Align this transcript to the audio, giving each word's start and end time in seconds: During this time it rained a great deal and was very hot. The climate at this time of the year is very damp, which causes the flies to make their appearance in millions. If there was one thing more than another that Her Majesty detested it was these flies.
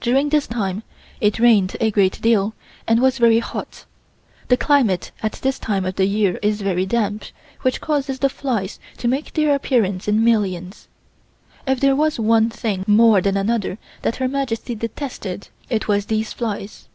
During 0.00 0.30
this 0.30 0.48
time 0.48 0.82
it 1.20 1.38
rained 1.38 1.76
a 1.78 1.92
great 1.92 2.20
deal 2.20 2.54
and 2.88 3.00
was 3.00 3.18
very 3.18 3.38
hot. 3.38 3.84
The 4.48 4.56
climate 4.56 5.12
at 5.22 5.34
this 5.34 5.60
time 5.60 5.86
of 5.86 5.94
the 5.94 6.06
year 6.06 6.40
is 6.42 6.60
very 6.60 6.84
damp, 6.86 7.26
which 7.62 7.80
causes 7.80 8.18
the 8.18 8.28
flies 8.28 8.80
to 8.96 9.06
make 9.06 9.32
their 9.32 9.54
appearance 9.54 10.08
in 10.08 10.24
millions. 10.24 10.88
If 11.68 11.78
there 11.78 11.94
was 11.94 12.18
one 12.18 12.50
thing 12.50 12.82
more 12.88 13.20
than 13.20 13.36
another 13.36 13.78
that 14.02 14.16
Her 14.16 14.26
Majesty 14.26 14.74
detested 14.74 15.50
it 15.68 15.86
was 15.86 16.06
these 16.06 16.32
flies. 16.32 16.88